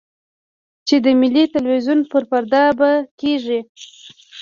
[0.87, 3.59] چې د ملي ټلویزیون پر پرده به کېږي.